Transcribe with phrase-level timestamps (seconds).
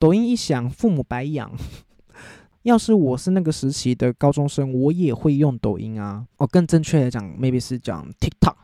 [0.00, 1.52] 抖音一响，父母白养。
[2.64, 6.24] 要是我是那个时期的高中生，我也会用抖音啊。
[6.38, 8.54] 哦，更正确的讲，maybe 是讲 TikTok。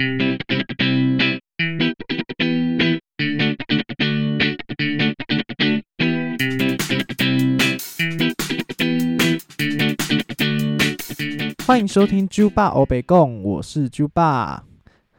[11.66, 14.64] 欢迎收听猪爸欧北贡，我是猪爸。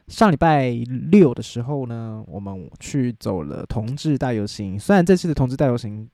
[0.08, 0.70] 上礼拜
[1.12, 4.80] 六的时候呢，我们去走了同志大游行。
[4.80, 6.08] 虽然这次的同志大游行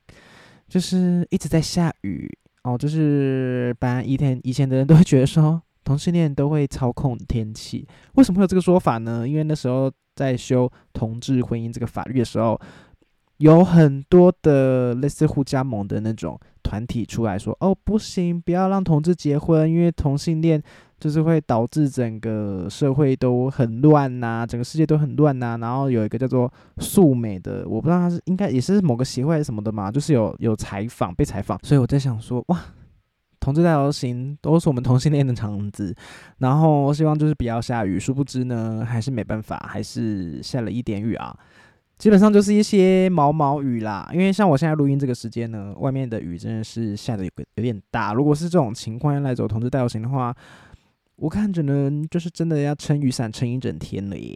[0.68, 2.28] 就是一直在下雨
[2.64, 9.28] 哦，就是本来以前以前的人都会觉得说同性恋都会操控天气，为什么会有这个说法呢？
[9.28, 12.60] 因为那时候在修同志婚姻这个法律的时候，
[13.36, 16.38] 有很多的类似互加盟的那种。
[16.64, 20.60] 团体出来说：“哦，不行，不要让同志结婚，因为同性恋
[20.98, 32.58] 就是会导致整个社会都很乱呐，整个世界都很乱呐。”然后有一个叫做素美的，我不知道他是应该也是某个协会什么的嘛，就是有有采访被采访，所以我在想说：“哇，
[33.40, 35.94] 同志大游行都是我们同性恋的场子，
[36.38, 41.36] 然后希望就是不要下雨。”殊不知呢，还是没办法，还是下了一点雨啊。
[41.96, 48.12] 基本上就是一些毛毛雨啦，因为像我现在录音这个时间呢，外面的雨真的是下的有个有点大。
[48.12, 50.34] 如果是这种情况要来走同志大游行的话，
[51.16, 54.30] 我看只能，就是真的要撑雨伞撑一整天了耶。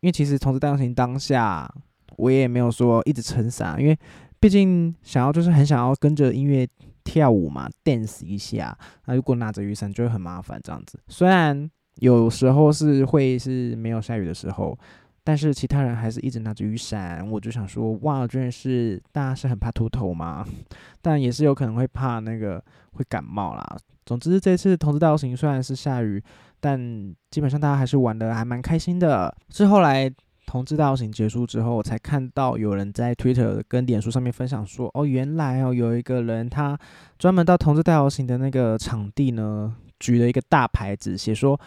[0.00, 1.72] 因为其实从这大游行当下，
[2.16, 3.98] 我也没有说一直撑伞，因为
[4.40, 6.68] 毕竟想要就是很想要跟着音乐
[7.04, 8.76] 跳舞嘛，dance 一下。
[9.06, 10.98] 那如果拿着雨伞就会很麻烦这样子。
[11.08, 14.78] 虽然有时候是会是没有下雨的时候。
[15.24, 20.44] 但是其他人还是一直拿着雨伞，我就想说，哇，真的是大家是很怕秃头吗？
[21.00, 23.76] 但也是有可能会怕那个会感冒啦。
[24.04, 26.20] 总之，这次同志大游行虽然是下雨，
[26.58, 29.32] 但基本上大家还是玩的还蛮开心的。
[29.50, 30.12] 是后来
[30.44, 36.76] 同志大游行结束之后，我才看到有人在 Twitter 跟脸书上面分享说，哦，原来哦有一个人他
[37.16, 41.60] 专门到同志大游行的那个场地呢，举了一个大牌子，写说。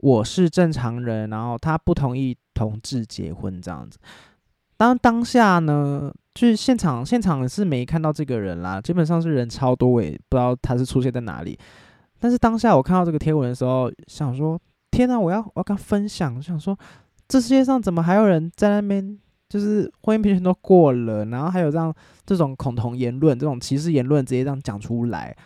[0.00, 3.98] 我是正常人，然后他不同意同志结婚这样子。
[4.76, 11.58] 当当下呢，就是现场现场是没看到这个人啦，基本上是人超多，我也不知道他是出现在哪里。
[12.18, 14.60] 但是当下我看到这个贴文的时候，想说：
[14.90, 16.76] 天呐，我要我要跟他分享，想说
[17.28, 19.18] 这世界上怎么还有人在那边，
[19.48, 21.94] 就是婚姻平权都过了，然后还有这样
[22.26, 25.36] 这种恐同言论、这种歧视言论直接这样讲出来。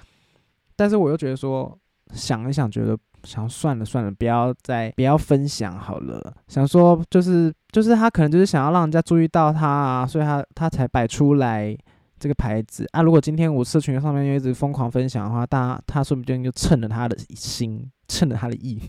[0.77, 1.79] 但是我又觉得说，
[2.15, 2.99] 想一想，觉得。
[3.25, 6.35] 想算了算了，不要再不要分享好了。
[6.49, 11.77] 想说就是就是他可能就是想要让人家注意到他啊，所以他他才摆出来
[12.19, 13.03] 这个牌子啊。
[13.03, 18.81] 如果今天我社群上面又一直疯狂分享的话，大家他说不定就蹭了他的心，蹭了他的意。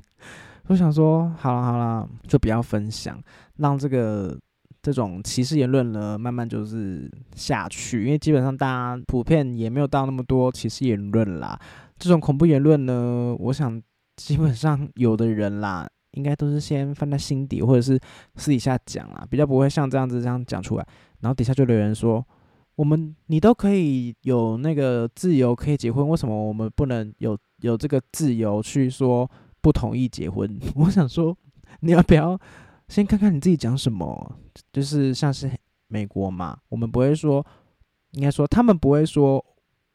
[0.67, 3.19] 我想说好了好了，就不要分享，
[3.57, 4.37] 让这个
[4.81, 11.59] 这种歧视言论呢慢慢就是下去，因为基本上大家普遍也没有到那么多歧视言论啦。
[11.97, 13.81] 这种恐怖言论呢，我想。
[14.15, 17.99] 基本上有的人啦，应该都是先放在心底，或者是
[18.35, 20.87] 私底下讲啦，比较不会像这样子这样讲出来。
[21.21, 22.23] 然后底下就留言说
[22.75, 29.29] ：“我们你都可以有那个自由可以结婚，为什么我们不能有有这个自由去说
[29.61, 31.35] 不同意结婚？” 我想说，
[31.79, 32.39] 你要不要
[32.87, 34.35] 先看看你自己讲什么？
[34.71, 35.49] 就是像是
[35.87, 37.43] 美国嘛，我们不会说，
[38.11, 39.43] 应该说他们不会说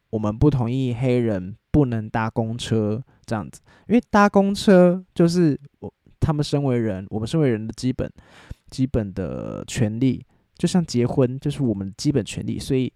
[0.09, 1.55] 我们不同意黑人。
[1.71, 8.11] 不能搭公车这样子，因为搭公车就是我他们身为人，我们身为人的基本
[8.71, 10.25] 基本的权利，
[10.57, 12.91] 就像结婚就是我们基本权利，所以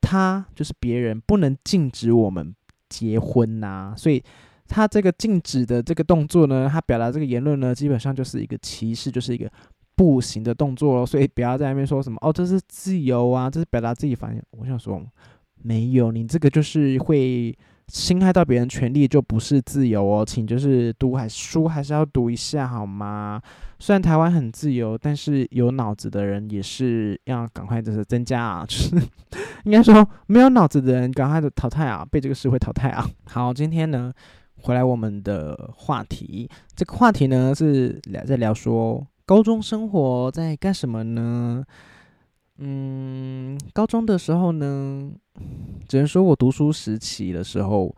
[0.00, 2.54] 他就是别人不能禁止我们
[2.88, 4.22] 结婚呐，所以
[4.68, 9.50] 他这个禁止的这个动作呢，他表达这个言论呢，基本上就是一个歧视，就是一个
[9.96, 15.04] 不行的动作，所以不要在那边说什么哦，这是自由啊，这是表达自己反应，我想说
[15.62, 17.56] 没有，你这个就是会。
[17.88, 23.40] 侵害到别人权利就不是自由哦，请就是读还书还是要读一下好吗？
[23.78, 28.96] 虽然台湾很自由，但是有脑子的人也是要赶快就是增加啊，就是
[29.64, 33.06] 应该说没有脑子的人赶快的淘汰啊，被这个社会淘汰啊。
[33.26, 34.12] 好，今天呢
[34.62, 41.62] 回来我们的话题，这个话题呢是聊在聊说高中生活在干什么呢？
[42.58, 45.10] 嗯，高中的时候呢，
[45.88, 47.94] 只能说我读书时期的时候，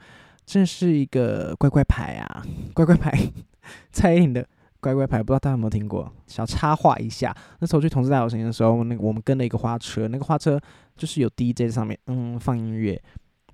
[0.47, 2.43] 真是一个乖乖牌啊，
[2.73, 3.13] 乖乖牌。
[3.93, 4.47] 蔡依林的
[4.81, 6.11] 乖乖牌，不知道大家有没有听过？
[6.27, 10.59] 小插画一下，那时候去同志大游行的时候，那个我们跟了一个花车，那个花车
[10.97, 13.01] 就是有 DJ 在上面，嗯，放音乐，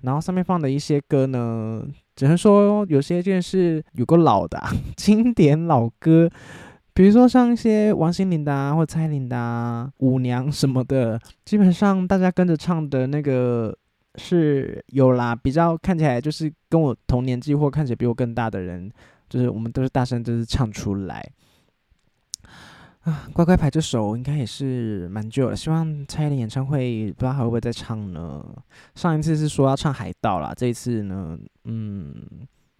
[0.01, 1.83] 然后上面放的一些歌呢，
[2.15, 4.61] 只能说有些件是有个老的
[4.95, 6.29] 经典老歌。
[6.93, 13.75] 比如说像一些王心凌的啊，或蔡依林的啊，舞娘什么的，基本上大家跟着唱的那个
[14.15, 18.91] 是有啦，比较看起来就是跟我同年纪或看起来比我更大的人，
[19.27, 21.27] 就是我们都是大声就是唱出来。
[23.01, 28.45] 啊，乖乖牌这首应该也是蛮旧了，希望蔡依林演唱会不知道还会不会再唱呢？
[28.95, 32.15] 上一次是说要唱海盗啦，这一次呢，嗯，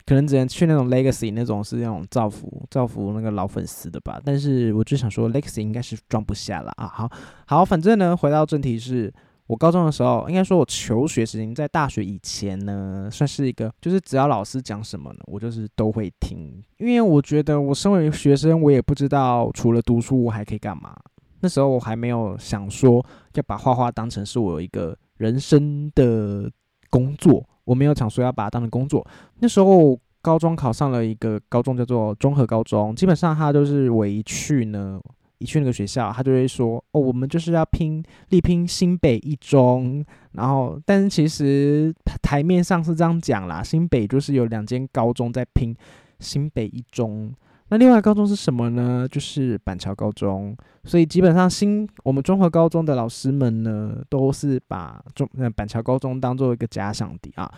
[0.06, 4.22] 可能只能去那种 Legacy 那种是那种造福造福那个老粉丝的吧。
[4.24, 6.88] 但是我就想说 Legacy 应该是装不下了啊。
[6.88, 7.12] 好
[7.46, 9.14] 好，反正呢，回到正题是。
[9.46, 16.64] 我高中的时候，应该说我求学时间在大学以前呢，算是一个，就是只要老师讲什么呢，我就是都会听。
[16.78, 20.96] 因为我觉得我身为学生，我也不知道除了读书我还可以干嘛。
[21.42, 26.50] 那时候我还没有想说要把画画当成是我一个人生的
[26.90, 29.06] 工作，我没有想说要把它当成工作。
[29.40, 35.00] 那时候高中考上了一个高中叫做综合高中，基本上他就是我一去呢。
[35.40, 45.76] 一去那个学校，他就会说：“哦，我们就是要拼力拼新北一中。”然后，但是其实台面上是这样讲啦，新北就是有两间高中在拼
[46.20, 47.30] 新北一中。
[47.74, 49.08] 那另外高中是什么呢？
[49.10, 50.56] 就是板桥高中。
[50.84, 57.52] 所以基本上新我们综合高中的老师们呢，都是把中呃板桥高中当做一个假想敌啊。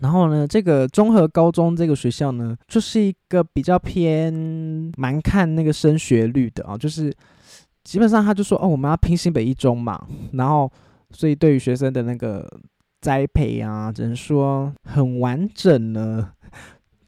[0.00, 4.32] 然后呢，这个综合高中这个学校呢，就是一个比较偏
[4.96, 7.12] 蛮看那个升学率的啊，就是
[7.82, 10.70] 基本上他就说哦，我们要拼新北一中嘛，然后
[11.10, 12.48] 所以对于学生的那个
[13.00, 16.30] 栽培啊，只能说很完整呢。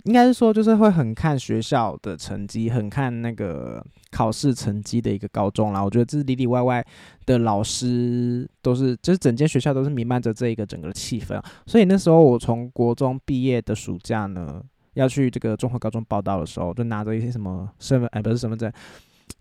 [0.05, 5.83] 应该是说，就是会很看学校的成绩，很看那个考试成绩的一个高中啦。
[5.83, 6.85] 我觉得这是里里外外
[7.25, 11.41] 的老师都是，就是整间学校都是弥漫着这一个整个气氛。
[11.67, 14.61] 所以那时候我从国中毕业的暑假呢，
[14.95, 18.73] 要去这个综合高中报道的时候，就拿着一些什么身份，哎，不是身份证，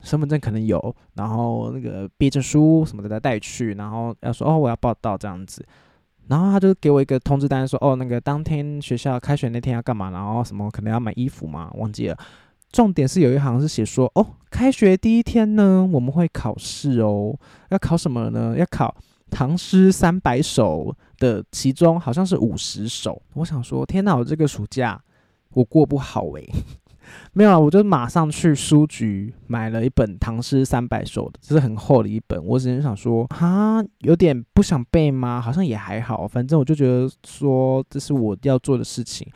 [0.02, 5.66] 身份证可能有，然后那个毕业证书什么的带去，然后要说哦，我要报道这样子。
[6.32, 10.10] 然后他就给我一个通知单，说：“哦，那个当天学校开学那天要干嘛？
[10.12, 11.70] 然后什么可能要买衣服嘛？
[11.74, 12.18] 忘记了。
[12.72, 17.38] 重点是有一行是写说：哦，开学第一天呢，我们会考试哦。
[17.68, 18.56] 要考什么呢？
[18.58, 18.96] 要考
[19.30, 23.22] 唐诗三百首的其中好像是五十首。
[23.34, 25.02] 我想说，天哪，我这个暑假
[25.50, 26.50] 我过不好诶。
[27.34, 32.44] 没有啊，我就马上去书局买了一本唐诗三百首的，这是很厚的一本。
[32.46, 35.40] 我只是想说，哈，有点不想背吗？
[35.40, 39.28] 好像也还好，反正我就觉得说这是我要做的事情。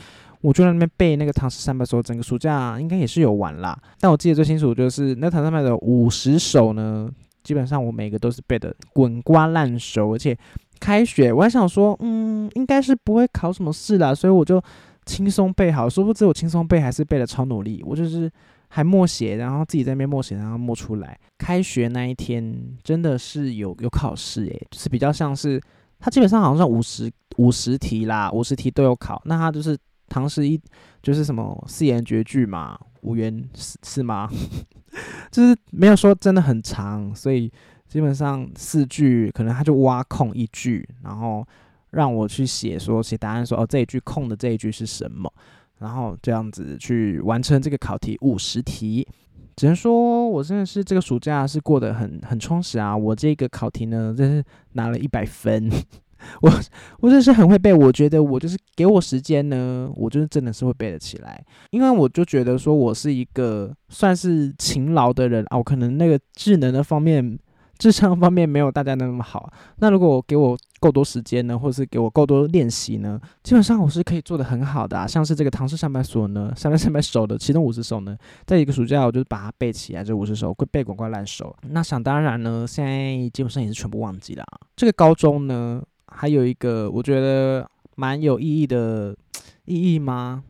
[0.41, 3.75] 我就在那边背那个唐诗三百首，整个暑假应该也是有玩啦。
[3.99, 7.09] 但我记得最清楚就是那唐诗三百首五十首呢，
[7.43, 10.37] 基本上我每个都是背的滚瓜烂熟，而且
[10.79, 14.61] 开学我还想说，嗯，应该是不会考什么试啦，所以我就。
[15.05, 17.83] 轻松背好，殊不知我轻松背还是背的超努力。
[17.85, 18.31] 我就是
[18.69, 21.17] 还默写，然后自己在那边默写，然后默出来。
[21.37, 25.61] 开学那一天真的是有有考试诶，就是比较像是
[25.99, 29.21] 他基本上好像五十五十题啦，五十题都有考。
[29.25, 29.77] 那他就是
[30.09, 30.59] 唐诗一
[31.03, 34.29] 就是什么四言绝句嘛，五言是是吗？
[35.31, 37.51] 就是没有说真的很长，所以
[37.87, 41.45] 基本上四句可能他就挖空一句，然后。
[41.95, 45.31] 让我去写，说写答案，说哦这一句空的这一句是什么，
[45.79, 49.07] 然后这样子去完成这个考题五十题，
[49.55, 52.95] 只能说我真的是这个暑假是过得很很充实啊！
[52.95, 54.43] 我这个考题呢，真是
[54.73, 55.69] 拿了一百分，
[56.43, 56.51] 我
[56.99, 67.39] 我真的是很会背，我觉得我就是给我时间呢，我就是真的是会背得起来，因为我就觉得说我是一个算是勤劳的人啊，我可能那个智能的方面。
[67.77, 75.05] 智商方面没有大家那么好，那如果我给我够多时间呢，或者是给我够多练习呢，基本上我是可以做的很好的啊。
[75.05, 81.55] 像是这个唐诗三百首呢，三百三百首的其中五十首呢，在一个暑假我就把它背起来，这五十首会背滚瓜烂熟。
[81.69, 84.45] 那想当然呢，现在基本上也是全部忘记了。
[84.75, 89.15] 这个高中呢，还有一个我觉得蛮有意义的
[89.65, 90.43] 意义吗？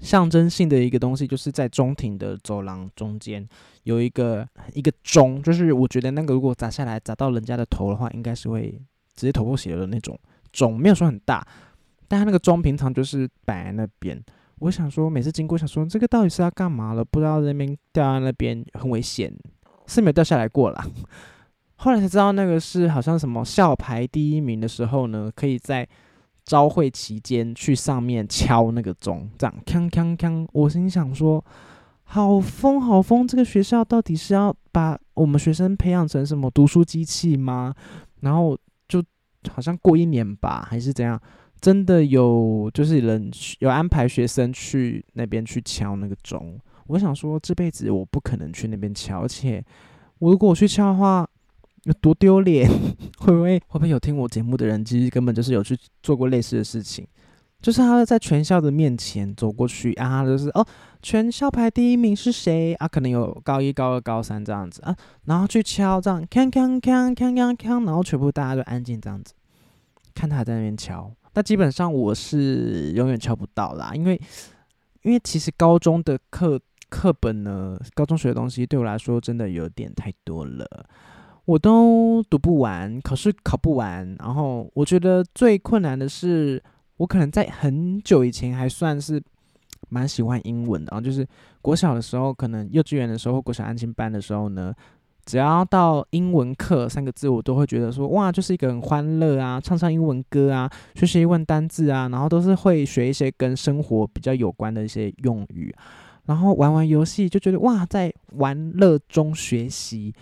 [0.00, 3.46] 象征性的一个东西，就是在中庭的走廊中间
[3.84, 8.72] 有一个一个钟，就是我觉得那个如果砸下来砸到人家的头的话，应该是会
[9.14, 10.18] 直接头破血流的那种
[10.52, 11.46] 钟，没有说很大，
[12.08, 14.22] 但他那个钟平常就是摆那边。
[14.58, 17.04] 我想说，每次经过想说这个到底是要干嘛了？
[17.04, 19.32] 不知道那边掉在那边很危险，
[19.86, 20.86] 是没有掉下来过啦。
[21.76, 25.88] 后来才知道那个是好像什么校排第一名的时候呢，可以在。
[26.46, 30.46] 朝会期间去上面敲那个钟，这样锵锵锵。
[30.52, 31.42] 我心想说，
[32.14, 33.26] 好疯好疯！
[33.26, 37.74] 这个学校到底是要把我们学生培养成什么读书机器吗？
[38.20, 38.56] 然后
[38.86, 39.02] 就
[39.50, 41.20] 好像过一年吧，还是怎样？
[41.60, 43.28] 真的有就是人
[43.58, 46.56] 有安排学生去那边去敲那个钟。
[46.86, 49.60] 我想说这辈子我不可能去那边敲，而且
[50.20, 51.28] 我如果我去敲的话，
[51.82, 52.70] 有多丢脸？
[53.18, 57.04] 会不会会不会有听我节目的人，其实根本就是有去做过类似的事情？
[57.64, 60.62] 就是他在全校的面前走过去啊，就是哦，
[61.00, 62.86] 全校排第一名是谁啊？
[62.86, 64.94] 可能有高一、高二、高三这样子啊，
[65.24, 69.32] 然后去敲这样，锵锵锵锵锵锵，然后全部大家都安静这样子，
[70.14, 71.10] 看他在那边敲。
[71.32, 74.20] 那基本上我是永远敲不到啦，因为
[75.00, 80.84] 因为其实高中的课课本呢，高中学的东西对我来说真的有点太多了，
[81.46, 84.14] 我都读不完，考试考不完。
[84.18, 86.62] 然后我觉得最困难的是。
[86.96, 89.20] 我可能在很久以前还算是
[89.88, 91.26] 蛮喜欢英文的，啊就是
[91.60, 94.72] 国小的时候，可能幼稚园的时候，国小安亲班的时候呢，
[95.24, 105.74] 只要到英文课三个字，我都会觉得说哇，就是一个很欢乐啊，唱唱英文歌啊，学习英文单字啊，然后都是会学一些跟生活比较有关的一些用语，
[106.26, 110.14] 然后玩玩游戏就觉得哇，在玩乐中学习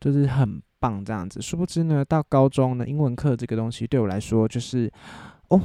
[0.00, 1.40] 就是很棒这样子。
[1.42, 4.90] 殊不知呢，到高中呢，英文课这个东西对我来说就是
[5.48, 5.60] 哦。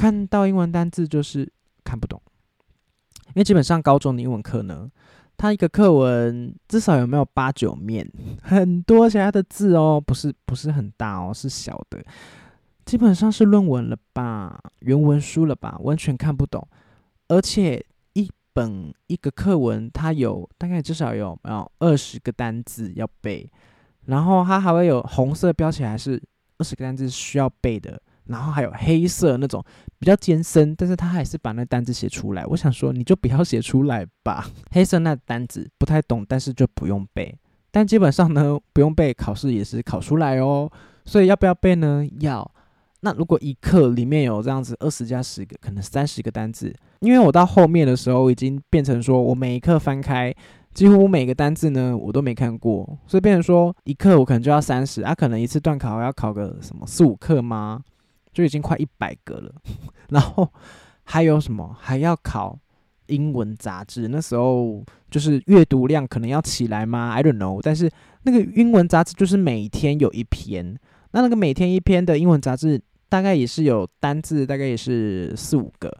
[0.00, 1.46] 看到英文单字就是
[1.84, 2.18] 看不懂，
[3.26, 4.90] 因为基本上高中的英文课呢，
[5.36, 12.02] 它一个课文至少有没有八九面，很多其他的字哦，不是不是很大哦，是小的，
[12.86, 16.66] 基本上是论文了吧，原文书了吧，完全看不懂。
[17.28, 23.52] 而且一本一个课文，它有大概至少有没有二十个单字要背，
[24.06, 26.18] 然后它还会有红色标起来是
[26.56, 28.00] 二十个单字需要背的。
[28.30, 29.62] 然后还有黑色那种
[29.98, 32.46] 比较艰深，但是他还是把那单字写出来。
[32.46, 34.46] 我想说，你就不要写出来吧。
[34.72, 37.36] 黑色那单子不太懂，但是就不用背。
[37.70, 40.70] 但基本上呢，不用背，考试也是考出来哦。
[41.04, 42.06] 所以要不要背呢？
[42.20, 42.50] 要。
[43.02, 50.34] 那如果一课里面有这样子二十加十个，可能三十个单字，因为我到后面的时候已经变成说我每一课翻开，
[50.74, 57.80] 几乎每个单字呢我都没看过，所以变成说一课我可能就要三十啊，可能一次段考要考个什么四五课吗？
[58.32, 59.52] 就已经快一百个了，
[60.10, 60.48] 然后
[61.02, 62.58] 还有什么还要考
[63.06, 64.06] 英文杂志？
[64.08, 67.60] 那时候就是阅读量可能要起来吗？I don't know。
[67.60, 67.90] 但是
[68.22, 70.78] 那个英文杂志就是每天有一篇，
[71.10, 75.92] 那那个每天一篇的英文杂志大概也是有单字，大概也是四五个，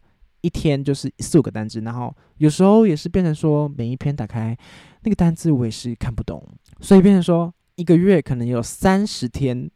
[0.42, 1.80] 一天就是四五个单字。
[1.80, 4.56] 然后有时候也是变成说每一篇打开
[5.02, 6.46] 那个单字我也是看不懂，
[6.80, 9.68] 所以变成说一个月可能有三十天。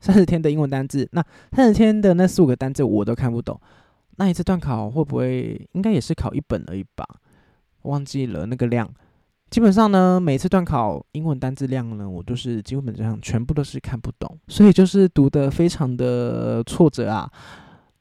[0.00, 3.60] 三十天的英文单字，那三十天的那四五个单字我都看不懂。
[4.16, 7.04] 那一次段考会不会应该也是考一本而已吧？
[7.82, 8.88] 忘记了那个量。
[9.50, 17.30] 基本上呢，每次段考英文单字量呢，我都是基本上全部都是看不懂，所以就是读的非常的挫折啊。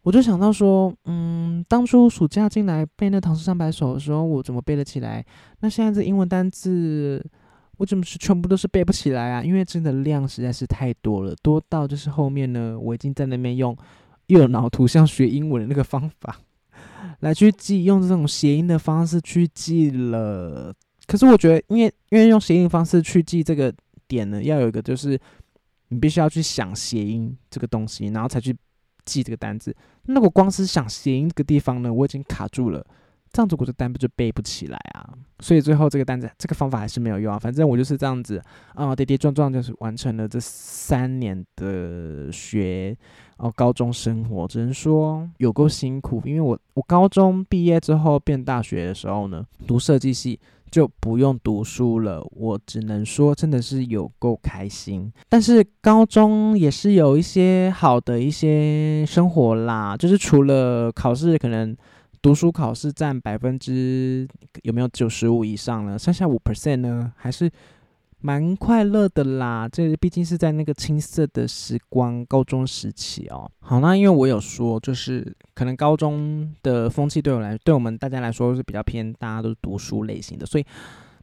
[0.04, 5.26] 我就想到说，嗯，当初暑假进来背那唐诗三百首的时候，我怎么背得起来？
[5.62, 7.26] 那现在这英文单字。
[7.78, 9.44] 我怎么是全部都是背不起来啊？
[9.44, 13.78] 因为真的量实在是太多了，多到就是后面呢，我已经在那边用
[14.28, 16.40] 右脑图像学英文的那个方法
[17.20, 20.74] 来去记，用这种谐音的方式去记了。
[21.06, 23.74] 可是我觉得，因为因为用谐音方式去记这个
[24.08, 25.20] 点呢，要有一个就是
[25.90, 28.56] 你必须要去想谐音这个东西，然后才去
[29.06, 29.76] 记这个单字。
[30.04, 32.86] 那我光是想谐音这个地方呢，我已经卡住了。
[33.38, 35.14] 这样子我的单不就背不起来啊？
[35.42, 37.38] 所以最后这个单子这个方法还是没有用啊。
[37.38, 38.42] 反正我就是这样子
[38.74, 42.98] 啊，跌跌撞撞就是完成了这三年的学
[43.38, 46.20] 哦高中生活，只能说有够辛苦。
[46.26, 50.40] 因为我我高中毕业之后变大学的时候呢，读设计系
[50.72, 55.14] 就不用读书了，我只能说真的是有够开心。
[55.30, 61.78] 但是高中也是有一些好的一些生活啦，就是除了考试可能。
[62.28, 64.28] 读书考试占百分之
[64.64, 65.98] 有没有九十五以上呢？
[65.98, 67.50] 剩下五 percent 呢，还是
[68.20, 69.66] 蛮快乐的啦。
[69.72, 73.50] 这毕竟是在那个青涩的时光，高中时期哦。
[73.60, 80.66] 好，那因为我有说，就是可能高中的风气对我来，对我们大家来说是比较偏大家都是读书类型的，所以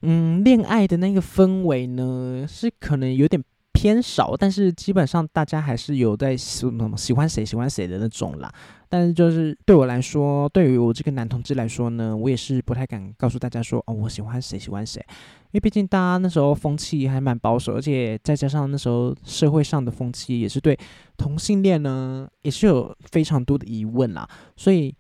[0.01, 3.45] 嗯，恋爱的那个氛围呢，是可能有点。
[3.85, 8.51] 偏少，但是基本上大家还是有在喜喜欢谁喜欢谁的那种啦。
[8.89, 15.05] 但是就是对我来说，对于我这个男同志来说呢，我也是不太敢告诉大家说哦，我喜欢谁喜欢谁，
[15.51, 20.75] 因为毕竟大家那时候风气还蛮保守，而且再加上那时候社会上的风气也是对
[21.19, 24.27] 同性恋呢也是有非常多的疑问啦，
[24.57, 24.97] 所以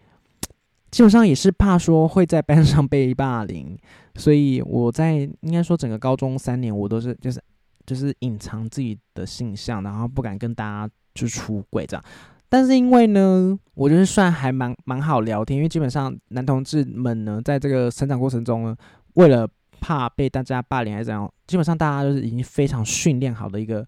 [0.90, 3.78] 基本上也是怕说会在班上被霸凌，
[4.16, 7.42] 所以我在应该说整个高中三年我都是就是。
[7.86, 12.04] 就是隐藏自己的性向，然后不敢跟大家就出轨这样。
[12.48, 18.76] 但是因为呢，我觉得算还蛮蛮好聊天，因为基本上男同志们呢，在这个成长过程中呢，
[19.14, 19.48] 为了
[19.80, 23.86] 怕被大家霸凌还是怎样，基本上大家都是已经非常训练好的一个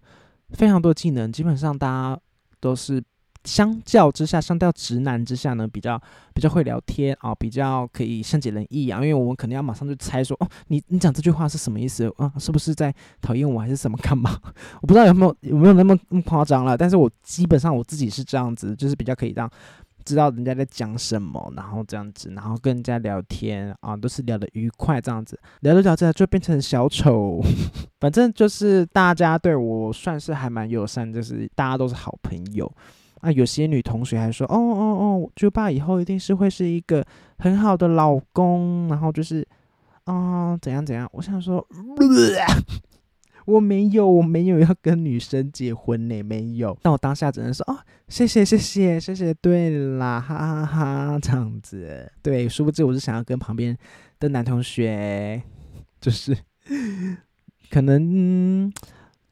[0.49, 2.19] 非常多技能，基本上大家
[2.59, 3.03] 都是。
[3.47, 5.99] 相较之下，相较直男之下呢，比较
[6.33, 8.99] 比较会聊天啊，比较可以善解人意啊。
[8.99, 12.31] 因为我们肯定要马上就猜说，哦，你你讲这句话是什么意思啊？
[12.37, 14.37] 是不是在讨厌我还是什么干嘛？
[14.81, 16.77] 我不知道有没有有没有那么那么夸张了。
[16.77, 19.49] 但是我基本上我自己是这样子，就是比较可以让
[20.03, 27.41] 知道人家在讲什么，然后这样子，然后跟人家聊天啊，都是聊得愉快这样子，聊着聊着就变成小丑。
[27.99, 32.71] 反正就是大家对我算是还蛮友善，就是大家都是好朋友。
[33.21, 37.03] 啊，有些女同学还说，哦哦哦，就爸以后一定是会是一个
[37.39, 39.47] 很好的老公，然后就是，
[40.03, 41.09] 啊，怎样怎样？
[41.13, 41.65] 我想说，
[43.45, 46.77] 我没有，我没有要跟女生结婚呢，没有。
[46.81, 53.75] 但我当下只能说，哦，谢谢谢谢谢谢，对啦，哈哈哈，这样子，对，殊不知我是想要跟旁边
[54.19, 55.41] 的男同学，
[55.99, 56.37] 就是
[57.71, 58.71] 可能，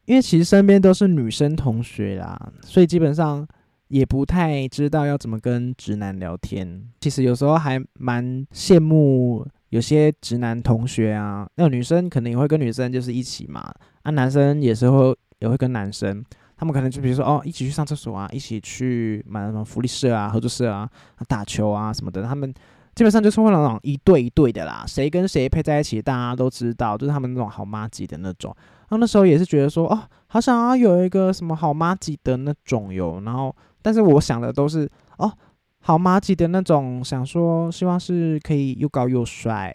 [0.06, 3.46] 因为其实身边都是女生同学啦，所以基本上。
[3.88, 16.24] 也不太知道要怎么跟直男聊天，其实有时候还蛮羡慕有些直男同学啊，那女生可能也会跟女生就是一起嘛，啊，男生也是会也会跟男生，
[16.56, 20.88] 他们可能就比如说哦，一起去上厕所啊，一起去买什么福利社啊、合作社啊、
[21.28, 22.52] 打球啊什么的，他们
[22.94, 28.52] 基本上就是会那种一对一对的啦，谁跟谁配在一起，大家都知道，就是他们那种好妈级的那种。
[28.88, 33.54] 然后那时候也是觉得说，哦，好想要有一个什么好妈级的那种哟，然后。
[33.86, 35.32] 但是我想的都是哦，
[35.78, 39.72] 好马吉的那种，想说希望是可以又高又帅，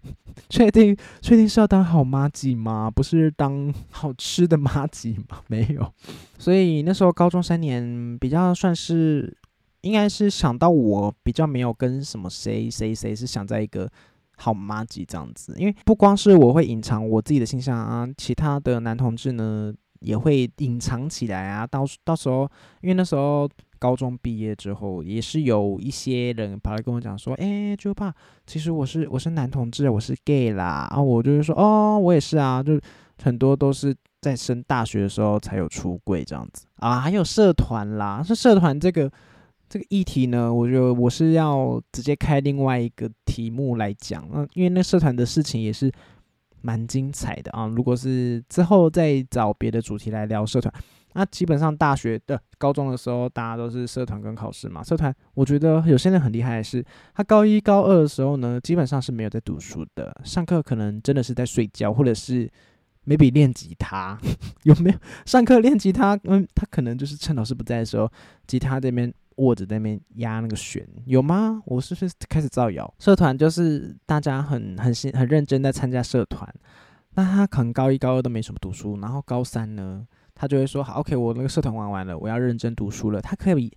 [0.48, 2.90] 确定确定是要当好马吉吗？
[2.90, 5.42] 不是当好吃的马吉吗？
[5.48, 5.92] 没有，
[6.38, 9.36] 所以那时候高中三年比较算是，
[9.82, 13.86] 应该是想到我比较没有跟什么谁谁谁是想在一个
[14.38, 19.74] 好马吉这样子，因为不光是我会隐藏我自己的形象啊，其他的男同志呢。
[20.00, 22.50] 也会隐藏起来啊，到到时候，
[22.82, 28.12] 因为那时候高中毕业之后，也是有一些人跑来跟我讲说，哎，就怕，
[28.46, 32.80] 其实我是我是男同志，我是 gay 啦，啊，我就是说，哦，我也是啊，就
[33.22, 39.10] 很多都是在升大学的时候才有出柜这样子啊，还有社团啦，是社团这个
[39.68, 45.92] 这个议题呢，我觉得我是要直接开另外一个题目来讲，嗯，因为那社团的事情也是。
[46.62, 47.66] 蛮精彩的啊！
[47.66, 50.72] 如果是之后再找别的主题来聊社团，
[51.14, 54.82] 那基本上大学的、高中的时候，大家都是社团跟考试嘛。
[54.82, 62.50] 社团，我觉得有些人很厉害的是，他高一、高二的时候呢，基本上是没有在读书的，上课可能真的是在睡觉，或者是
[63.06, 64.18] maybe 练吉他。
[64.64, 66.18] 有没有上课练吉他？
[66.24, 68.10] 嗯，他可能就是趁老师不在的时候，
[68.46, 69.12] 吉他这边。
[69.36, 71.62] 握着那边压那个弦，有吗？
[71.64, 72.92] 我是不是开始造谣？
[72.98, 76.46] 社团就是大家很很很认真在参加社团，
[77.14, 83.20] 那他可能高一高二都没什么读书，然后高三呢，他就会说好，OK，我那个社团玩完了，我要认真读书了。
[83.22, 83.72] 他可以，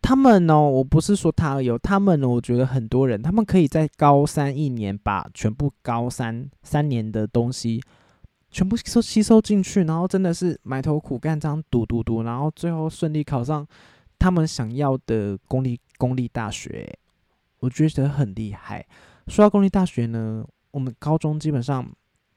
[0.00, 7.82] 他们呢，我不是说他有，他们呢，我觉得很多人，他们可以在高三一年把全部高三三年的东西
[8.50, 13.66] 全部吸收吸收进去，然后真的是埋头苦干这样读读读，然后最后顺利考上。
[14.18, 16.98] 他们想要的公立公立大学，
[17.60, 18.84] 我觉得很厉害。
[19.28, 21.88] 说到公立大学呢，我们高中基本上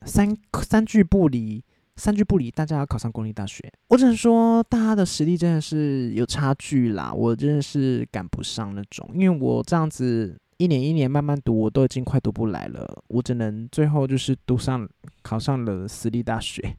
[0.06, 1.64] 三三句不离，
[1.96, 3.72] 三句不离，大家要考上公立大学。
[3.90, 9.10] 我只能说，大家的实力真的是有差距啦，我真的是赶不上那种。
[9.14, 13.04] 因为我这样子一年一年慢慢读，我都已经快读不来了。
[13.08, 14.88] 我只能最后就是读上
[15.22, 16.76] 考上了私立大学。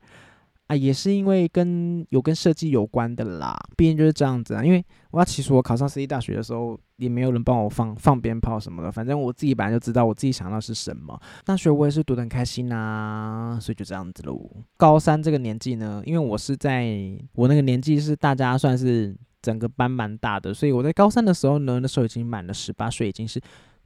[0.71, 4.65] 啊，也是因为跟有跟设计有关的啦，毕竟就是这样子啊。
[4.65, 11.21] 因为我其实我考上私立大学的时候，也没有人帮我放放鞭炮什么的，反正我自己本来就知道我自己想要是什么。
[11.45, 14.49] 大学我也是读得很开心呐，所以就这样子喽。
[14.77, 16.89] 高三这个年纪呢，因为我是在
[17.35, 23.41] 我那个年纪是大家算是整个班蛮大的，所以我在高三的时候呢，那时候已经满了十八岁，已经是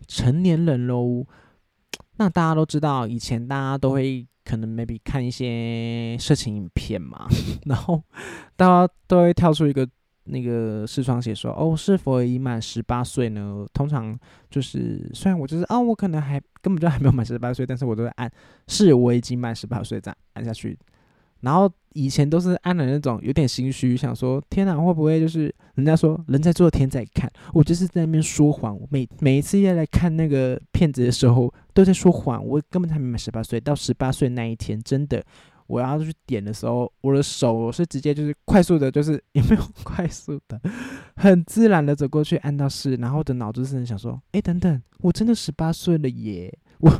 [0.06, 1.24] 成年人喽。
[2.18, 4.26] 那大家都知道，以前大家都会。
[4.44, 7.26] 可能 maybe 看一些色情影片嘛，
[7.66, 8.02] 然后
[8.56, 9.88] 大家都会跳出一个
[10.24, 13.66] 那个视窗写说，哦，是否已满十八岁呢？
[13.72, 14.18] 通常
[14.50, 18.30] 就是虽然我就是啊，我可能还根本就还没有满十八岁，但是我都会按
[18.68, 20.78] 是我已经满十八岁这样按下去。
[21.40, 28.78] 然后以前都是按的那种，有点心虚，想说天哪，会不会就是人家说人在做天在看，我就是在那边说谎。
[28.90, 32.44] 每每一次要来看那个片子的时候，都在说谎。
[32.44, 35.24] 我根本还没满十八岁，到十八岁那一天，真的
[35.66, 40.60] 我要去点的时候，我的手是直接就是快速的，就是有没有快速的，
[41.16, 46.92] 很自然的走过去按到是，然后的脑子是想说，哎，等等，我真的十八岁了耶，我。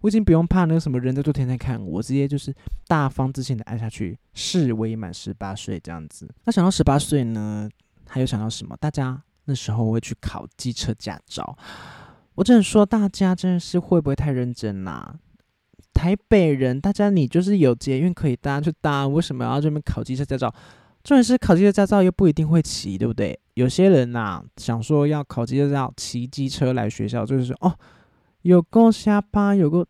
[0.00, 2.50] 我已经不用怕那个什么人在做天在看我，直接就是
[2.88, 6.26] 大方自信的按下去，视为满十八岁这样子。
[6.46, 7.68] 那想到十八岁呢，
[8.16, 8.74] 还有想到什么？
[8.80, 11.54] 大家那时候会去考机车驾照，
[12.34, 15.16] 我只能说大家真的是会不会太认真啦？
[15.92, 20.50] 台北人，大家你就是有捷运可以搭就搭，为什么要这边考机车驾照？
[21.04, 23.38] 重点是考机车驾照又不一定会骑，对不对？
[23.52, 27.78] 有些人呐想说要考机车驾照，骑机车来学校，就是说哦，
[28.40, 29.86] 有够瞎趴，有个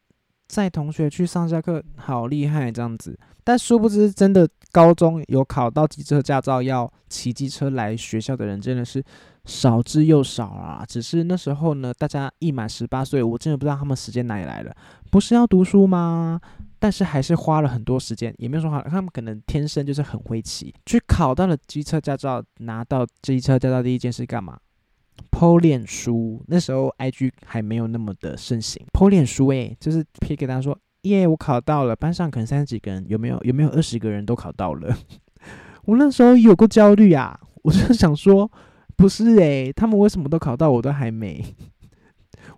[0.49, 3.19] 载同学去上下课，好厉害这样子。
[3.45, 9.03] 但殊不知，真的高中有考到机车驾照要骑机车来学校的人，真的是
[9.45, 10.85] 少之又少啊。
[10.87, 14.75] 只是那时候呢，大家一满十八岁，我真的不知道他们时间哪里来的，
[15.11, 16.41] 不是要读书吗？
[16.79, 24.59] 但是还是花了很多时间，也没有说好，他们可能天生就是很会骑，去考到了机车驾照，拿到机车驾照第一件事干嘛？
[25.31, 26.43] 剖脸书。
[26.49, 33.41] 那时候 IG 还没有那么的盛行，剖脸书诶，就是贴给大家说，耶，我考到了，班上可能三十几个人，有没有？
[33.45, 34.97] 有没有二十个人都考到了？
[35.85, 38.51] 我那时候有过焦虑啊，我就想说，
[38.97, 41.45] 不是诶，他们为什么都考到，我都还没？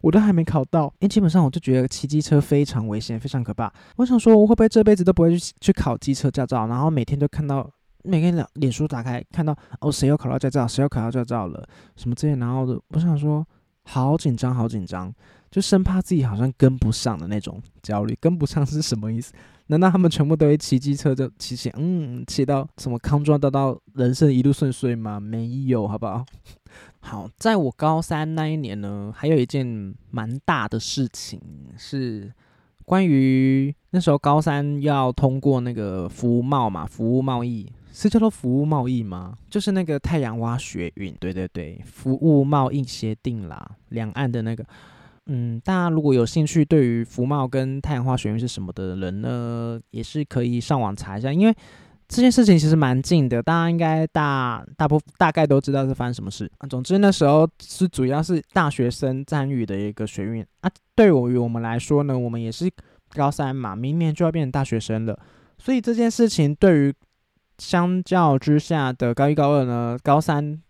[0.00, 3.72] 我都还没考到，因为基本上我就觉得骑机车非常危险，非常可怕。
[3.96, 6.66] 我想说，我会不会这辈子都不会去去考机车驾照？
[6.68, 7.68] 然后每天都看到，
[8.08, 13.46] 每天脸脸书打开看到，哦，谁又考到驾照，谁又考到驾照了，什么这些，然后的，我想说，
[13.84, 15.12] 好紧张，好紧张，
[15.50, 18.16] 就生怕自己好像跟不上的那种焦虑。
[18.20, 19.32] 跟不上 是什么意思？
[19.70, 25.20] 难道他们全部都会骑机车就骑骑，嗯，骑到什么康庄大道，人生一路顺遂吗？
[25.20, 26.24] 没有，好不好？
[27.00, 31.38] 好，在我高三那一年呢，还有一件蛮大的事情
[31.76, 32.32] 是
[32.84, 39.36] 关于那时候高三要通过那个服务贸嘛，服务贸易是叫做服务贸易吗？
[39.50, 44.64] 就是那个太阳花学运，对对对，服务贸易协定啦，两岸的那个。
[45.30, 51.54] 嗯，大家如果有兴趣，对于福茂跟太阳花学院是什么的人呢，也是可以上网查一下，因为
[52.08, 56.50] 这件事情其实蛮近的，大家应该大大部大概都知道是发生什么事。
[56.70, 60.70] 总之那时候是主要是大学生参与的一个学运啊。
[60.94, 62.70] 对于我们来说呢，我们也是
[63.10, 65.18] 高三嘛，明年就要变成大学生了，
[65.58, 66.94] 所以这件事情对于
[67.58, 70.62] 相较之下的高一高二呢，高三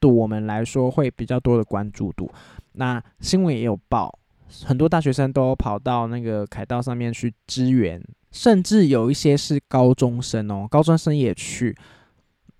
[0.00, 2.30] 的我们来说会比较多的关注度。
[2.72, 4.18] 那新闻也有报，
[4.64, 11.74] 很多大学生都跑到那个凯道上面去支援，甚至有一些是高中生哦，高中生也去。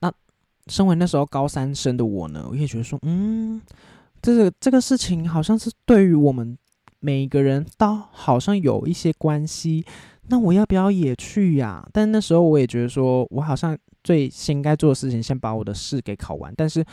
[0.01, 0.12] 那
[0.66, 3.61] 身为那时候高三生的我呢，我也觉得说，嗯，
[4.23, 6.57] 这个这个事情好像是对于我们
[7.01, 9.85] 每一个人都好像有一些关系。
[10.28, 11.87] 那我要不要也去呀？
[11.92, 16.84] 但那时候我也觉得说，我好像最先该做的事情，先把我的试给考完，但是。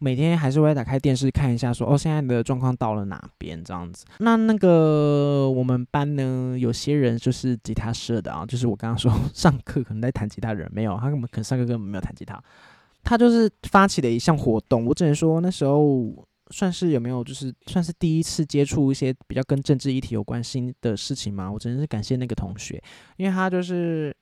[0.00, 4.04] 每天还是会打开电视看一下，说哦，现在的状况到了哪边这样子。
[4.18, 12.38] 那那个我们班呢，有些人就是吉他社的啊，就是我刚刚说上课可能在弹吉他的人，没有，他根本可能上课根本没有弹吉他。
[13.02, 16.12] 他就是发起的一项活动，我只能说那时候
[16.54, 21.50] 算是有没有，就是算是第一次接触一些比较跟政治议题有关系的事情嘛。
[21.50, 22.80] 我真的是感谢那个同学，
[23.16, 24.14] 因为他就是。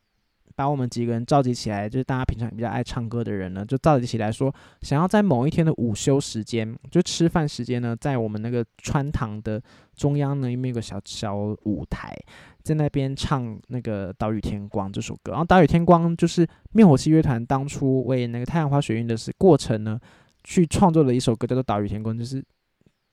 [0.55, 9.61] 把我们几个人召集起来，就是大家平常比较爱唱歌的人呢，就召集起来说，想要在某一天的午休时间，就吃饭时间呢，在我们那个穿堂的
[9.97, 12.15] 中央呢，因为有个小小舞台，
[12.63, 15.33] 在那边唱那个《岛屿天光》这首歌。
[15.33, 19.99] 然后《岛屿天光》就是灭火器乐团当初为那个太阳花学运的是过程呢，
[20.45, 22.45] 去创作了一首歌，叫做《岛屿天空》，就是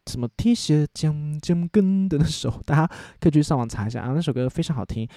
[0.07, 5.07] 什么铁血将将跟的那首，大家可以去上网查一下啊，那首歌非常好听。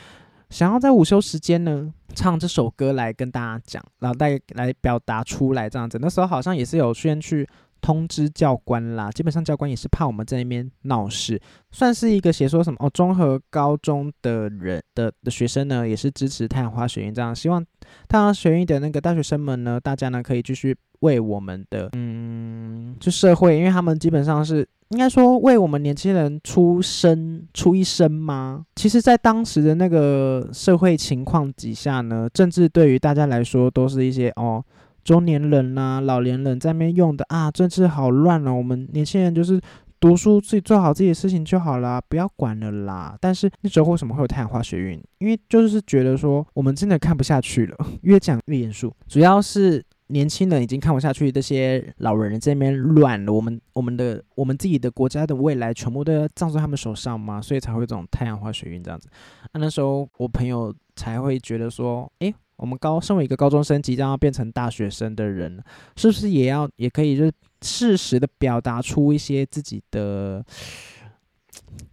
[0.50, 5.98] 想要在午休时间呢唱这首歌来跟大家讲，然后带来表达出来这样子。
[5.98, 7.48] 那时候好像也是有先去
[7.80, 12.90] 通知教官啦，基本上教官也是怕我们在那边闹事，算是一个写说什么哦。
[12.92, 17.64] 综合高中的人的的学生呢，也是支持太阳花学运这样，希望
[18.06, 24.66] 太阳学运的那个大学生们呢，大家呢可以继续为我们的嗯，就社会，因为他们基本上是。
[24.88, 28.62] 应该说为我们年轻人出生出一生吗？
[28.76, 34.62] 其实，在当时的那个社会情况底下呢，政治对于大家来说都是一些哦，
[35.02, 38.52] 中年人呐、老年人在那边用的啊，政治好乱哦。
[38.52, 39.58] 我们年轻人就是
[39.98, 43.16] 读书，自己做好自己的事情就好啦，不要管了啦。
[43.18, 45.02] 但是那时候为什么会有太阳花学运？
[45.20, 49.82] 因为就是觉得说我们真的看不下去了，越讲越严肃，主要是。
[50.12, 57.40] 年轻人已经看不下去这些老人这边乱了，我们我们的我们自己的国家的未来全部都要葬在他们手上吗？
[57.40, 59.08] 所以才会这种太阳花学运这样子。
[59.52, 65.62] 那那时候我朋友才会觉得说，诶，我们高身为一个高中生即将要变成大学生的人，
[65.96, 70.44] 是不是也要也可以就是适时的表达出一些自己的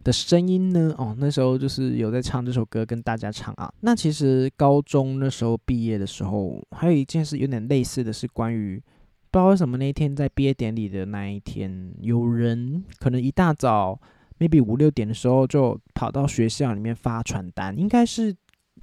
[0.04, 0.94] 的声音呢？
[0.98, 3.72] 哦，那时候就是有在唱这首歌，跟大家唱啊。
[3.82, 8.82] 那其实高中那时候毕业的时候，还有一件事有点类似的是关于。
[9.32, 14.00] 不知道为什么那一天在毕业典礼的那一天，有人可能一大早
[14.40, 18.36] ，maybe 五六点的时候就跑到学校里面发传单，应该是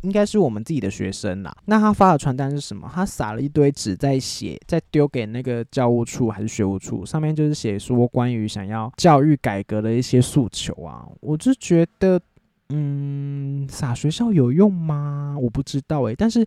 [0.03, 1.57] 应该是我们自己的学生啦。
[1.67, 2.91] 那他发的传单是什么？
[2.93, 11.07] 他撒了一堆纸在写，在丢给那个教务处还是学务处，上面就是写说关于想要教育改革的一些诉求啊。
[11.21, 12.21] 我就觉得，
[12.69, 15.37] 嗯，撒学校有用吗？
[15.41, 16.15] 我不知道诶。
[16.15, 16.47] 但是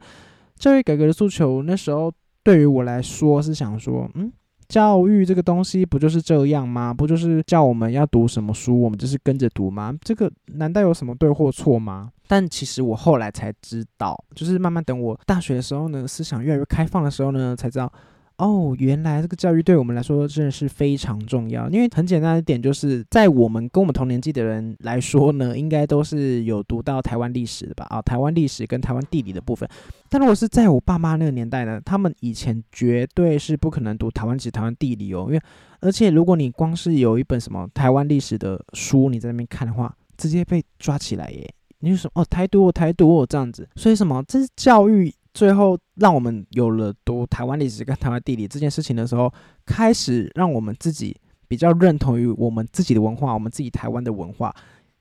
[0.58, 2.12] 教育改革的诉求那时候。
[2.42, 4.32] 对于我来说是想说，嗯，
[4.70, 6.94] 教育这个东西不就是这样吗？
[6.94, 9.94] 不就是叫我们要读什么书，我们就是跟着读吗？
[10.02, 12.12] 这个难道有什么对或错吗？
[12.28, 17.92] 但其实我后来才知道，就是慢慢等我大学的时候呢，思想越来越开放的时候呢，才知道。
[18.40, 21.70] 哦，原来这个教育对我们来说真的是非常重要。
[21.70, 27.86] 因为很简单的点，就是在我们跟我们同年纪的人来说呢，应该都是有读到台湾历史的吧？
[27.90, 29.68] 啊，台湾历史跟台湾地理的部分。
[30.08, 35.26] 但如果是在我爸妈那个年代呢，他们以前绝对是不可能读台湾史、台湾地理哦。
[35.28, 35.42] 因为
[35.82, 41.54] 而且如果你光是有一本什么台湾历史的书，你在那边看的话，直接被抓起来耶。
[41.82, 43.68] 你就说哦，台独我，台独我这样子。
[43.76, 44.24] 所以什么？
[44.28, 45.14] 这是教育。
[45.34, 49.32] 最后，让我们有了读台湾历史跟台湾地理这件事情的时候，
[49.66, 51.16] 开始让我们自己
[51.48, 54.54] 比较认同于我们自己的文化，我们自己台湾的文化。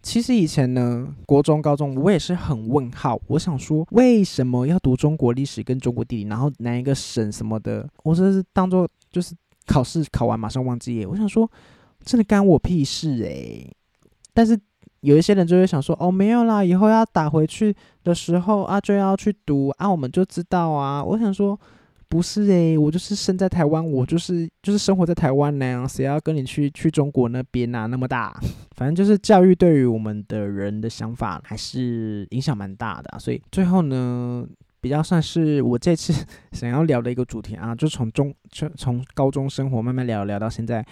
[0.03, 9.35] 其实以前呢，国中、高中我也是很问号，我想说为什么要读中国历史跟中国地理，然后哪一个省什么的，我这是当做就是
[9.67, 11.05] 考试考完马上忘记。
[11.07, 11.51] 我想说，
[12.05, 13.75] 真的干我屁事诶。
[14.35, 14.59] 但是。
[15.01, 21.03] 有一些人就会想说，哦，没有啦，以后要打回去的时候啊，就要去读啊，我们就知道啊。
[21.03, 21.59] 我想说，
[22.09, 27.87] 不是诶，我就是生在台湾，我就是就是生活在台湾呢，谁要跟你去去中国那边啊？
[27.87, 28.37] 那么大，
[28.77, 33.19] 反正就是教育对于我们的人的想法还是影响蛮大的。
[33.21, 34.45] 所以最后呢，
[34.81, 36.13] 比较算是我这次
[36.53, 40.85] 想要聊的一个主题啊，就从中从从高中生活慢慢聊聊到现在。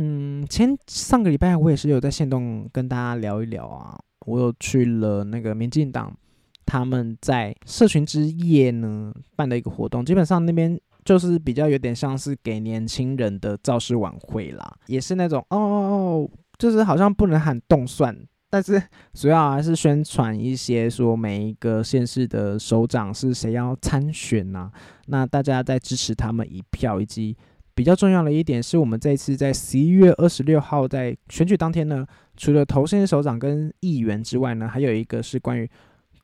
[0.00, 6.16] 嗯，前上个礼拜我也是有在线动跟大家聊一聊啊，我有去了那个民进党
[6.64, 18.16] 他们在社群之夜呢办的一个活动，基本上那边就是比较有点像是给年轻人的造势晚会啦，也是那种哦，就是好像不能喊动算，
[18.50, 18.80] 但是
[19.14, 24.70] 主要还是宣传一些说每一个县市的首长是谁要参选呐，
[25.08, 27.36] 那大家在支持他们一票以及。
[27.78, 32.04] 比较重要的一点是我们这次在十一月二十六号在选举当天呢，
[32.36, 35.70] 除了投县首长跟议员之外呢，还有一个是关于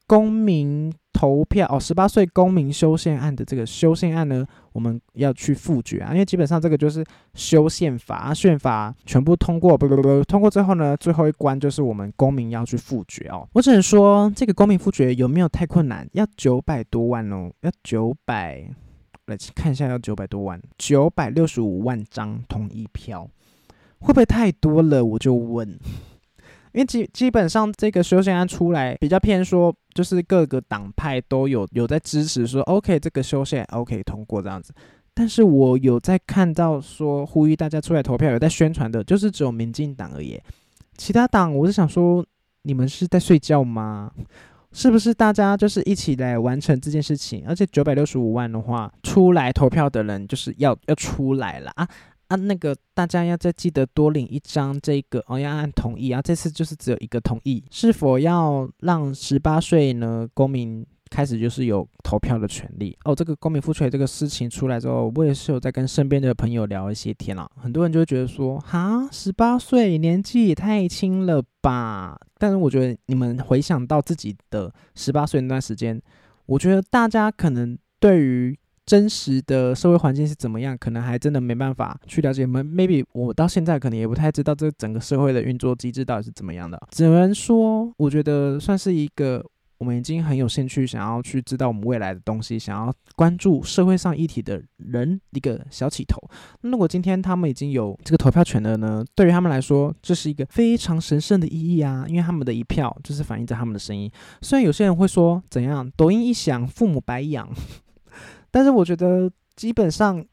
[0.09, 13.49] 公民投票哦，十八岁公民修宪案的这个修宪案呢，我们要去复决啊，因为基本上这个就是修宪法，宪法全部通过，不不不，通过之后呢，最后一关就是我们公民要去复决哦。
[13.53, 16.05] 我只能说，这个公民复决有没有太困难？
[16.15, 18.69] 要九百多万哦，要九百。
[19.27, 23.29] 来看一下，要九百多万，九百六十五万张同意票，
[24.01, 25.05] 会不会太多了？
[25.05, 25.69] 我就问，
[26.73, 34.75] 因为基基本上这个修宪案出来，比较偏说，就是各个党派都有有在支持说，OK，这个修宪 OK 通过这样子。
[35.15, 40.41] 但是我有在看到说，呼吁大家出来投票，有在宣传的，就是只有民进党而已。
[40.97, 42.25] 其他党，我是想说，
[42.63, 44.11] 你们是在睡觉吗？
[44.75, 47.45] 是不是大家就是一起来完成这件事情？
[47.47, 51.89] 而且九百六十五万的话，出来投票的人就是要要出来了啊
[52.27, 52.37] 啊！
[52.37, 56.21] 那个大家要再记得多领一张这个哦，要按同意啊。
[56.21, 60.85] 这次就是只有一个同意，是否要让十八岁呢公民？
[61.15, 63.15] 开始就是有投票的权利哦。
[63.15, 67.49] 这个公民复权这个事情出来之后，我也是有在跟身边的朋友聊一些天了。
[67.57, 72.19] 很多人就会觉得说，哈，十八岁年纪也太轻了吧？
[72.37, 76.03] 但是我觉得你们回想到自己的十八岁那段时间，
[76.47, 82.45] 我觉得大家可能对于真实的社会环境是怎么样，可能还真的没办法去了解。
[82.45, 86.81] 们 maybe 我到现在可能也不太知道这整个社会的运作机制到底是怎么样的。
[86.91, 89.45] 只能说，我觉得算是一个。
[89.79, 96.17] 我们已经很有兴趣，想要去知道我们未来的东西，想要关注社会上议题的人一个小起头。
[96.61, 99.05] 那如果今天他们已经有这个投票权了呢？
[99.15, 102.05] 对于他们来说，这是一个非常神圣的意义啊！
[102.09, 104.11] 因为他们的一票就是反映着他们的声音。
[104.43, 107.49] 虽然有些人会说怎样，抖音一响，父母白养，
[108.51, 110.25] 但是我觉得基本上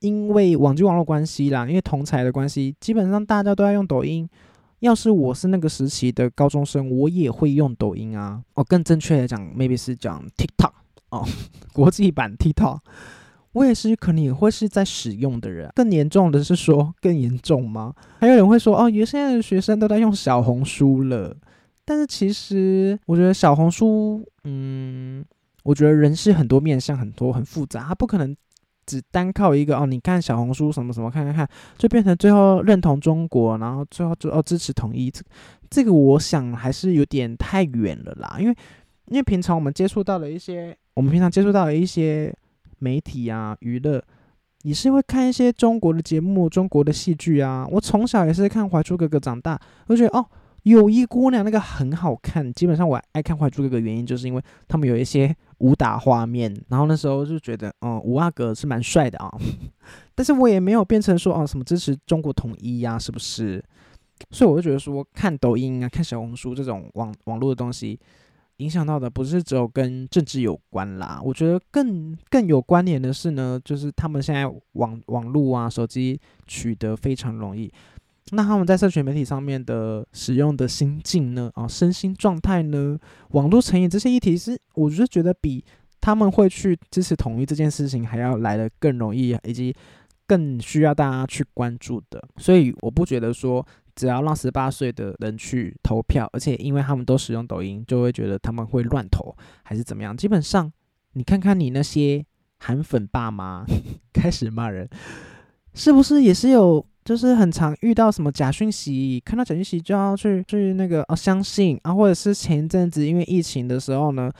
[0.00, 4.28] 因为网际网络关系啦，因为同财的关系，基本上大家都在用抖音。
[4.82, 8.42] 要是我是那个时期的高中生，我也会用抖音啊。
[8.54, 10.72] 哦，更正确的讲，maybe 是讲 TikTok
[11.10, 11.24] 哦，
[11.72, 12.80] 国际版 TikTok。
[13.52, 15.70] 我也是可能也会是在使用的人。
[15.74, 17.94] 更严重的是说，更严重吗？
[18.18, 21.36] 还有人会说，哦，有现在的学生都在用小红书了。
[21.84, 25.24] 但是其实，我觉得小红书，嗯，
[25.62, 28.34] 我觉得人是很多面向，很多很复杂，它不可能
[28.86, 29.86] 只单靠一个哦。
[29.86, 35.10] 你看小红书什么什么，看看看，就变成最后认同中国，然后最后就哦支持统一。
[35.10, 35.22] 这
[35.70, 38.36] 这个我想还是有点太远了啦。
[38.38, 38.56] 因为
[39.06, 42.34] 因为平常我们接触到的一些，我们平常接触到的一些
[42.78, 44.02] 媒体啊，娱乐，
[44.62, 47.66] 也是会看一些中国的节目、中国的戏剧啊。
[47.70, 50.26] 我从小也是看《还珠格格》长大，我觉得哦。
[50.62, 59.32] 友谊姑娘那个很好看，基本上我爱看《还珠格格》原因就是因为他们有一些武打画面，然后那时候就觉得，嗯，五阿哥是蛮帅的啊。
[60.14, 63.62] 但是我也没有变成说，哦，什么支持中国统一呀，是不是？
[64.30, 67.98] 所以我就觉得说，看抖音啊，看小红书这种网网络的东西，
[68.58, 71.20] 影响到的不是只有跟政治有关啦。
[71.24, 77.72] 我觉得更更有关联的是呢，就是他们现在网网络啊，手机取得非常容易。
[78.30, 81.50] 那他们在社群媒体上面的使用的心境呢？
[81.54, 82.98] 啊，身心状态呢？
[83.30, 85.64] 网络成瘾这些议题是，我就觉得比
[86.00, 89.74] 他们会去支持统一这件事情还要来的更容易，以及
[90.26, 92.22] 更需要大家去关注的。
[92.38, 100.16] 所以我不觉得说，只要让十八岁的人去投票，而且因为他们都使用抖音，就会觉得他们会乱投还是怎么样？
[100.16, 100.72] 基本上，
[101.12, 102.24] 你看看你那些
[102.58, 103.66] 韩粉爸妈
[104.14, 104.88] 开始骂人，
[105.74, 106.84] 是不是也是有？
[107.04, 114.30] 就是很常遇到什么假讯息，看到假讯息就要去去那个哦相信啊，或者是前一阵子因为疫情的时候呢，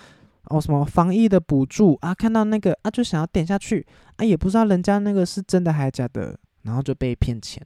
[0.44, 7.60] 哦什么防疫的补助啊，看到那个啊就想要点下去啊，也不知道人家那个是真的还是假的，然后就被骗钱。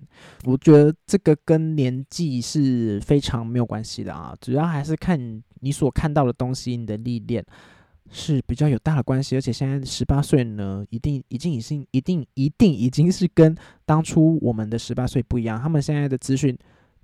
[0.47, 7.45] 我觉得这个跟年纪是非常没有关系的啊，主要还是看你所看到的东西，你的历练。
[8.11, 15.61] 是比较有大的关系，而且现在十八岁呢，一定已经已经一定一定已经是跟当初我们的十八岁不一样。
[15.61, 16.57] 他们现在的资讯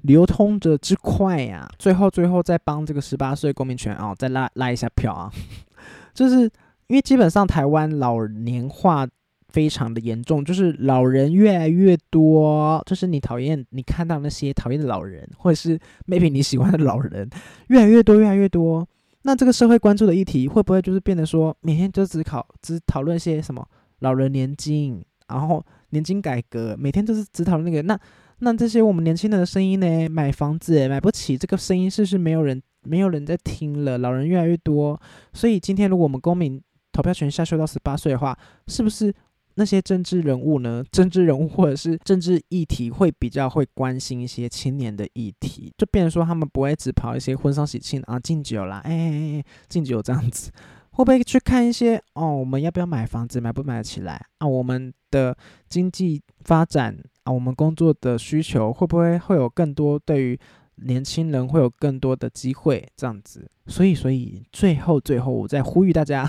[0.03, 1.69] 流通着之快呀！
[1.79, 5.31] 最后最后再帮这个十八岁公民权啊，再拉拉一下票啊！
[6.15, 6.41] 就是
[6.87, 9.07] 因为基本上台湾老年化
[9.49, 17.29] 非常的严重，就是老人越来越多，就是你讨厌你看到那些讨厌的老人，或者是 maybe 你喜欢的老人，
[17.69, 18.87] 越来越多越来越多。
[19.23, 23.67] 那这个社会关注的议题会不会就是变得说，每天就只考只讨论些什么
[24.01, 27.83] 老人年金，然后年金改革，每天都是只讨论那个？
[27.83, 27.99] 那
[28.41, 30.09] 那这些我们年轻人的声音呢？
[30.09, 33.99] 买房子买不起，这个声音是不是没有人没有人在听了？
[33.99, 35.01] 老人越来越多，
[35.33, 36.61] 所以今天如果我们公民
[36.93, 39.15] 投票权下修到十八岁的话，是不是？
[39.55, 40.85] 那些政治人物呢？
[40.91, 50.51] 政治人物或者是政治议题会比较会关心一些青年的议题，就变成说他们不会只跑一些婚丧喜庆啊、敬酒啦，哎哎哎，敬酒这样子，
[50.91, 52.37] 会不会去看一些哦？
[52.37, 53.41] 我们要不要买房子？
[53.41, 54.47] 买不买得起来啊？
[54.47, 55.37] 我们的
[55.69, 59.99] 经济发展啊，我们工作的需求会不会会有更多？
[59.99, 60.39] 对于
[60.77, 63.49] 年轻人会有更多的机会这样子。
[63.67, 66.29] 所以，所以最后最后，我再呼吁大家。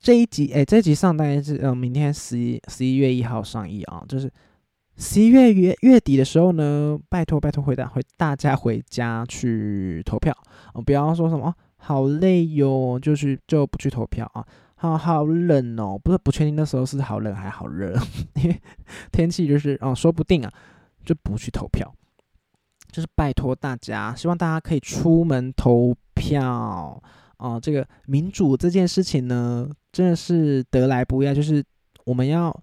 [0.00, 4.30] 这一集，哎，这一集上大概是，嗯，明天十一十一月一号上映啊，就是
[4.96, 10.32] 十一月月月底的时候呢，拜托拜托回答回大家回家去投票，
[10.72, 17.98] 哦，不要说什么好累哟，就是就不去投票啊，好好冷哦，不是不确定那时候是好冷还好热，
[18.42, 18.60] 因为
[19.10, 20.52] 天气就是，哦，说不定啊，
[21.04, 21.92] 就不去投票，
[22.92, 27.02] 就是拜托大家，希望大家可以出门投票。
[27.38, 31.34] 哦，这个民主这件事情呢，真的是得来不易啊。
[31.34, 31.60] 就是
[32.04, 32.56] 我们要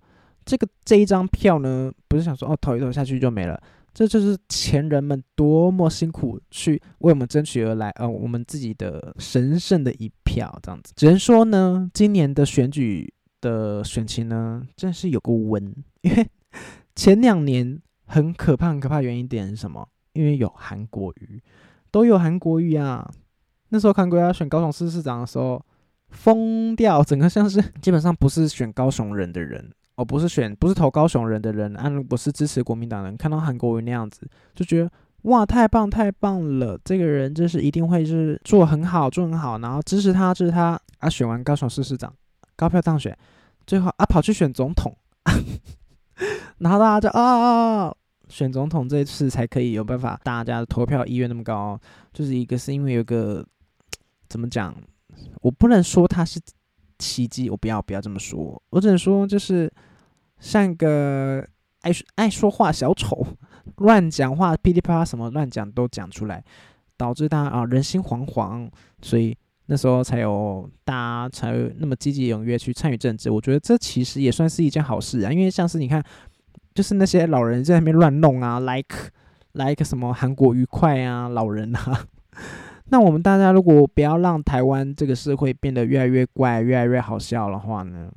[0.46, 3.62] 这个这一张票呢，不是想说哦投一投下去就没了，
[3.94, 10.94] 这就是前人们多么辛苦去为我们争取而来，呃，我们自己的神圣的一票，这样子。
[10.96, 16.26] 只能说呢，今年的选举的选情呢，真是有个温，因为
[16.96, 19.86] 前两年很可怕、很可怕，原因点是什么？
[20.14, 21.44] 因为有韩国瑜，
[21.92, 23.12] 都有韩国瑜啊。
[23.70, 25.62] 那时候看过要选高雄市市长的时候，
[26.16, 34.90] 疯掉，整个像是 基本上不是选高雄人的人，哦，不是选不是投高雄人的人，啊，不是支持国民党人，看到韩国瑜那样子，就觉得
[35.24, 42.12] 哇，太棒太棒了，这个人就是一定会是做很好做很好，然后支持他支持他，啊，选完高雄市市长，
[42.56, 43.16] 高票当选，
[43.68, 44.96] 最后啊跑去选总统，
[46.60, 47.94] 然后大家就啊。
[48.28, 51.80] 选总统这一次才可以有办法，大家的投票意愿那么高，
[52.12, 53.46] 就是一个是因为有个。
[54.28, 54.76] 怎么讲？
[55.42, 56.40] 我不能说他是
[56.98, 59.72] 奇迹，我不要不要这么说，我只能说就是
[60.40, 61.46] 像个
[61.82, 63.26] 爱爱说话小丑，
[63.78, 66.44] 乱讲话噼里啪啦什么乱讲都讲出来，
[66.98, 68.70] 导致他啊人心惶惶，
[69.02, 73.30] 所以那时候才有大家才那么积极踊跃去参与政治。
[73.30, 76.04] 我觉得这其实也算是一件好事啊，因为像是你看，
[76.74, 78.96] 就是那些老人在那边乱弄啊，like
[79.52, 82.08] like 什么韩国愉快啊，老人啊。
[82.90, 88.12] 那我们大家如果不要让台湾这个社会变得越来越怪、越来越好笑的话呢，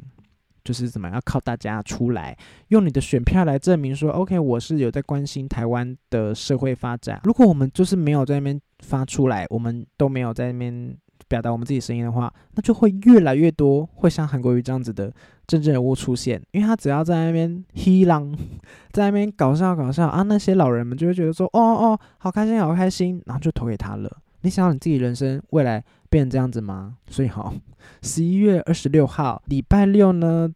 [0.63, 2.37] 就是怎么样靠大家出来，
[2.69, 7.21] 用你的选票来证明说，OK，我是有在关心台湾的社会发展。
[7.25, 10.95] 如果我们就是没有在那边发出来，我们都没有在那边
[11.27, 15.11] 表达我们自己声音的话，那就会越来越多会像韩国瑜这样子的
[15.47, 18.31] 政治人物出现，因为他只要在那边嘿浪，
[18.93, 24.19] 在那边搞笑搞笑啊，那些老人们就会觉得说，哦哦，好开心好开心，然后就投给他了。
[24.49, 26.97] 你想要你自己人生未来变成这样子吗？
[27.11, 27.53] 所以好，
[28.01, 30.51] 十一月二十六号礼拜六呢，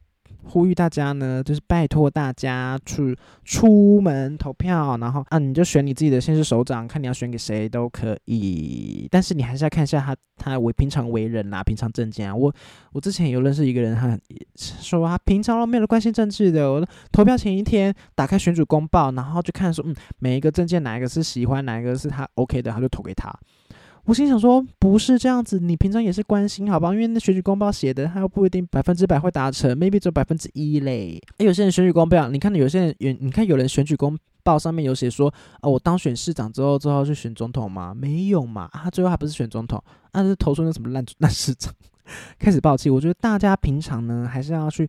[0.45, 3.15] 呼吁大家呢，就是拜托大家去
[3.45, 12.35] 出门投票，然后啊，你就选你自己的县市首长，看你要选给谁都可以，但是你还是要看一下他他为平常为人啊，平常政见啊。
[12.35, 12.51] 我
[12.93, 14.19] 我之前有认识一个人，他
[14.57, 23.31] 说他平常都没有关心政治的，我投票前一天打开选举公报，然后就看说，嗯，每一个证件哪一个是喜欢，哪一个是他 OK 的，他就投给他。
[24.05, 26.93] 我心想说，不是这样子，你平常也是关心，好吧？
[26.93, 31.23] 因为那选举公报写的，他又不一定百分之百会达成，maybe 只有百分之一嘞。
[31.39, 37.95] 哎，有些人选举公报，你看有些人，你看有人选举公报上面有写说，啊，我当选市长之后，之后去选总统吗？
[37.95, 39.83] 没有嘛，他最后还不是选总统，
[40.13, 41.73] 那是投出那什么烂烂市长，
[42.41, 42.91] 开始暴气。
[42.91, 44.89] 我觉得大家平常呢，还是要去。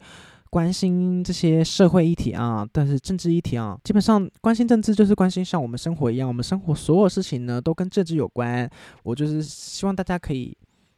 [0.53, 8.69] 关心这些社会议题啊，但是政治议题啊，基本上关心政治就是关心像我们生活一样，我们生活所有事情呢都跟政治有关。
[9.01, 10.55] 我就是希望大家可以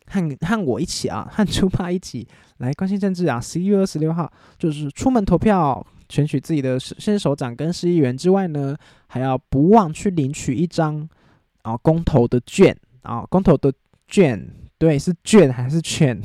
[0.07, 2.27] 和和我一起啊，和猪八一起
[2.59, 3.39] 来关心政治啊。
[3.39, 4.29] 十一月二十六号
[4.59, 8.75] 就是出门投票，选取自己的县首长跟市议员之外呢，
[9.07, 11.07] 还要不忘去领取一张
[11.61, 13.71] 啊公投的券啊，公投的
[14.09, 14.45] 券，
[14.77, 16.21] 对，是券还是券？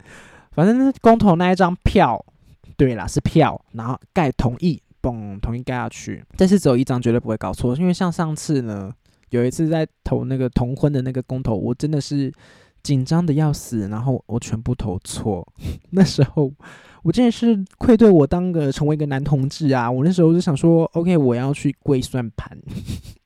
[0.52, 2.22] 反正公投那一张票。
[2.76, 6.24] 对啦，是票，然后盖同意，嘣，同意盖下去。
[6.36, 7.74] 但是只有一张，绝对不会搞错。
[7.76, 8.92] 因为像上次呢，
[9.30, 12.32] 有一次在投那个同婚的那个公投，我真的是
[12.82, 15.46] 紧张的要死，然后我全部投错。
[15.90, 16.52] 那时候
[17.02, 19.90] 我真的是愧对我当个成为一个男同志啊！
[19.90, 22.58] 我那时候就想说，OK，我要去跪算盘。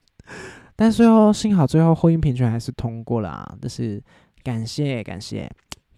[0.77, 3.57] 但最后幸好最后婚姻平权还是通过了啊！
[3.61, 4.03] 但是
[4.43, 5.51] 感谢感谢，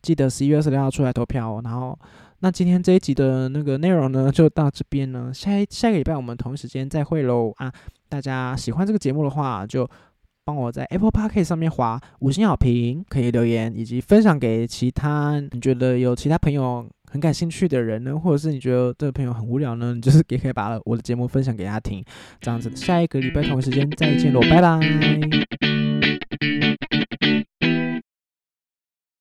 [0.03, 1.99] 记得十一月二十六号出来投票，然后。
[2.43, 5.31] 那今天这一集的那个内容呢，就到这边呢。
[5.33, 7.71] 下一下个礼拜我们同一时间再会喽啊！
[8.09, 9.89] 大家喜欢这个节目的话，就
[10.45, 22.03] 帮我在 Apple Park 上面划五星好评，可以留言以及分享给其他你觉得有其他朋友很感兴趣的人呢，或者是你觉得这个朋友很无聊呢，你就是 也可以把我的节目分享给他听。
[22.41, 25.80] 这样子，下一个礼拜同一时间再见喽，拜拜。